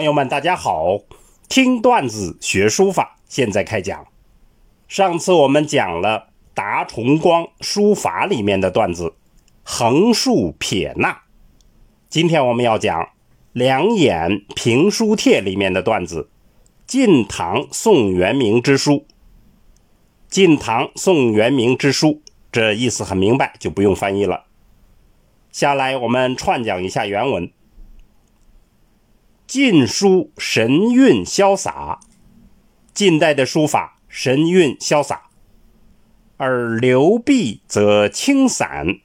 [0.00, 0.98] 朋友们，大家好！
[1.46, 4.06] 听段子学书法，现在开讲。
[4.88, 9.12] 上次我们讲了达崇光书法里面的段子
[9.62, 11.24] “横竖撇捺”，
[12.08, 13.10] 今天我们要讲
[13.52, 16.30] 两眼评书帖里面的段子
[16.88, 19.04] “晋唐宋元明之书”。
[20.30, 24.44] 晋唐宋元明之书，这意思很明白，就不用翻译了。
[25.52, 27.52] 下来我们串讲一下原文。
[29.50, 31.98] 晋书神韵潇洒，
[32.94, 35.22] 近代的书法神韵潇洒，
[36.36, 39.00] 而流弊则轻散，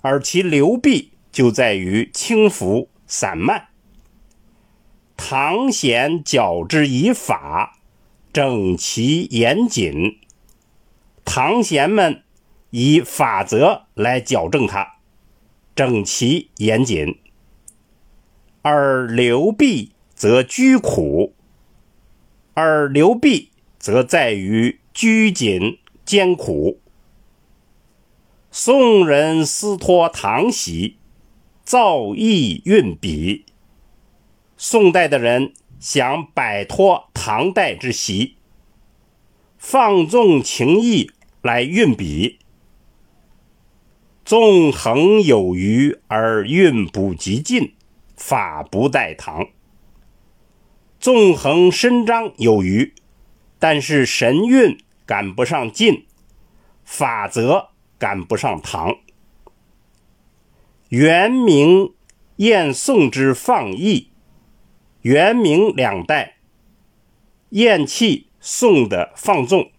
[0.00, 3.70] 而其流弊就在于轻浮散漫。
[5.16, 7.80] 唐贤矫之以法，
[8.32, 10.20] 整齐严谨。
[11.24, 12.22] 唐贤们
[12.70, 14.98] 以法则来矫正它，
[15.74, 17.18] 整齐严谨。
[18.66, 21.34] 而流弊则居苦，
[22.54, 26.80] 而流弊则在于拘谨艰苦。
[28.50, 30.96] 宋人思托唐习，
[31.62, 33.44] 造诣运笔。
[34.56, 38.36] 宋代的人想摆脱唐代之习，
[39.58, 41.10] 放纵情意
[41.42, 42.38] 来运笔，
[44.24, 47.74] 纵横有余而运不及尽。
[48.16, 49.48] 法不代唐，
[51.00, 52.94] 纵横伸张有余，
[53.58, 56.06] 但是神韵赶不上晋，
[56.84, 58.98] 法则赶不上唐。
[60.88, 61.92] 元明
[62.36, 64.10] 燕宋之放逸，
[65.02, 66.36] 元明两代
[67.50, 69.70] 厌弃宋的放纵，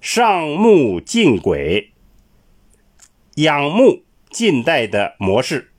[0.00, 1.92] 上慕晋轨，
[3.36, 5.69] 仰慕近代的模式。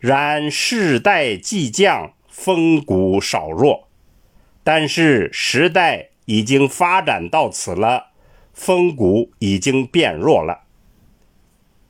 [0.00, 3.88] 然世代既降，风骨少弱，
[4.64, 8.12] 但是时代已经发展到此了，
[8.54, 10.64] 风骨已经变弱了。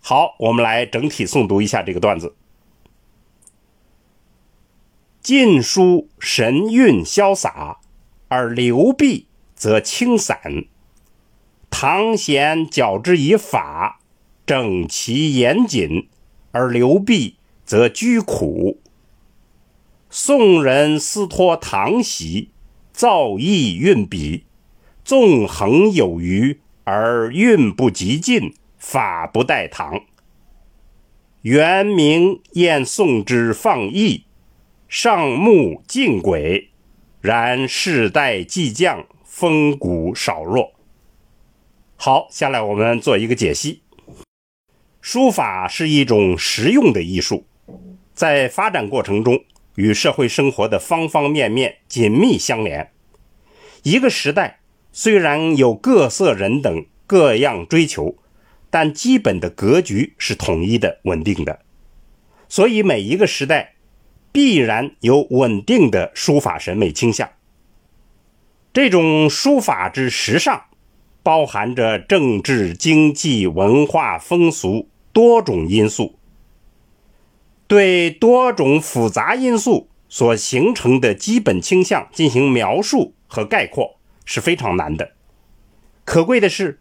[0.00, 2.34] 好，我们来整体诵读一下这个段子：
[5.20, 7.78] 晋书神韵潇洒，
[8.26, 10.64] 而流弊则轻散；
[11.70, 14.00] 唐贤矫之以法，
[14.44, 16.08] 整齐严谨，
[16.50, 17.36] 而流弊。
[17.70, 18.80] 则居苦。
[20.10, 22.50] 宋人思托唐习，
[22.92, 24.42] 造诣运笔，
[25.04, 30.00] 纵横有余而运不及尽，法不待唐。
[31.42, 34.24] 元明厌宋之放逸，
[34.88, 36.70] 上慕晋轨，
[37.20, 40.72] 然世代既降，风骨少弱。
[41.94, 43.82] 好，下来我们做一个解析。
[45.00, 47.44] 书法是一种实用的艺术。
[48.20, 49.42] 在发展过程中，
[49.76, 52.92] 与社会生活的方方面面紧密相连。
[53.82, 54.60] 一个时代
[54.92, 58.18] 虽然有各色人等各样追求，
[58.68, 61.60] 但基本的格局是统一的、稳定的。
[62.46, 63.76] 所以，每一个时代
[64.30, 67.26] 必然有稳定的书法审美倾向。
[68.74, 70.64] 这种书法之时尚，
[71.22, 76.19] 包含着政治、经济、文化、风俗多种因素。
[77.70, 85.12] 对多种复杂因素所形成的基本倾向进行描述和概括是非常难的。
[86.04, 86.80] 可贵的是，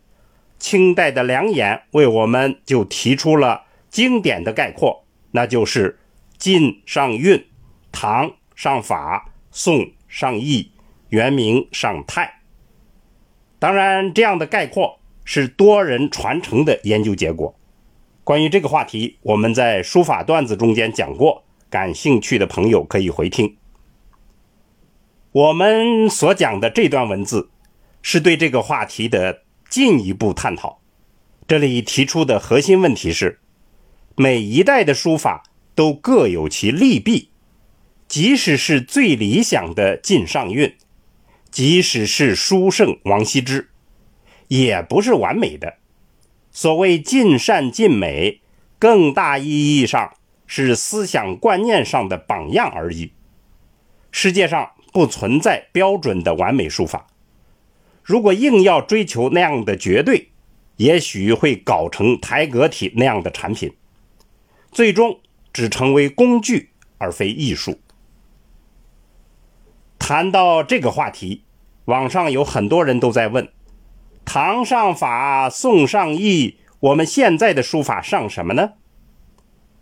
[0.57, 6.00] 清代的梁衍为我们就提出了经典的概括，那就是
[6.39, 7.45] 晋上韵，
[7.91, 10.71] 唐上法，宋上意，
[11.09, 12.39] 元明上泰。
[13.59, 17.59] 当然，这样的概括是多人传承的研究结果。
[18.29, 23.57] 关于这个话题，我们在书法段子中间讲过，感兴趣的朋友可以回听。
[25.31, 27.50] 我们所讲的这段文字，
[28.03, 30.79] 是对这个话题的进一步探讨。
[31.48, 33.39] 这里提出的核心问题是：
[34.15, 35.42] 每一代的书法
[35.74, 37.31] 都各有其利弊，
[38.07, 40.75] 即使是最理想的晋上韵，
[41.50, 43.71] 即使是书圣王羲之，
[44.50, 45.77] 也不是完美的。
[46.61, 48.41] 所谓尽善尽美，
[48.77, 50.13] 更大意义上
[50.45, 53.13] 是思想观念上的榜样而已。
[54.11, 57.07] 世界上不存在标准的完美书法。
[58.03, 60.31] 如果硬要追求那样的绝对，
[60.75, 63.73] 也许会搞成台阁体那样的产品，
[64.69, 65.21] 最终
[65.53, 67.79] 只成为工具而非艺术。
[69.97, 71.45] 谈到这个话题，
[71.85, 73.47] 网上有很多人都在问。
[74.31, 78.74] 唐上法，宋上意，我们现在的书法上什么呢？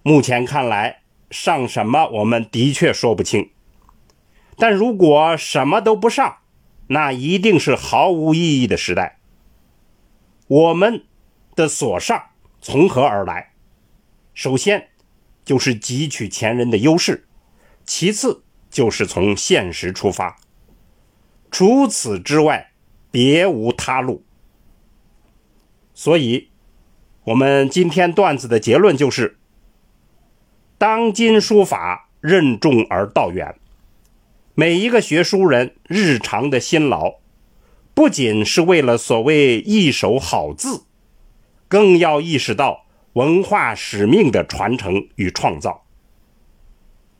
[0.03, 3.51] 目前看来，上什么我们的确说不清。
[4.55, 6.37] 但如果什么都不上，
[6.87, 9.19] 那一定是毫无意义的时代。
[10.47, 11.03] 我们
[11.53, 12.27] 的所上
[12.61, 13.51] 从何而来？
[14.33, 14.87] 首先
[15.43, 17.27] 就是汲取前人的优势，
[17.83, 20.37] 其次就是从现实出发。
[21.51, 22.71] 除此之外，
[23.11, 24.23] 别无他路。
[25.97, 26.49] 所以，
[27.23, 29.39] 我们今天段子的结论就是：
[30.77, 33.55] 当今书法任重而道远。
[34.53, 37.15] 每一个学书人日常的辛劳，
[37.95, 40.83] 不仅是为了所谓一手好字，
[41.67, 45.83] 更要意识到文化使命的传承与创造。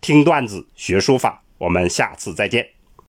[0.02, 2.77] 听段子学书法，我们下次再见。